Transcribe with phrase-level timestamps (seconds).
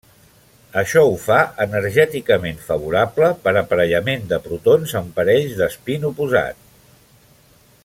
[0.81, 6.67] Això ho fa energèticament favorable per a aparellament de protons en parells d'espín oposat.